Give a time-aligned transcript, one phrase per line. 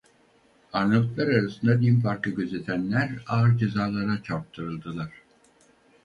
[0.73, 5.11] Arnavutlar arasında din farkı gözetenler ağır cezalara çarptırıldılar.